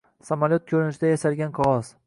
•Samolyot 0.29 0.65
ko‘rinishida 0.71 1.11
yasalgan 1.13 1.57
qog‘oz 1.61 1.97